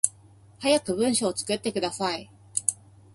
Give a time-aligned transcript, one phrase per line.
[0.57, 2.31] 早く文章作ってください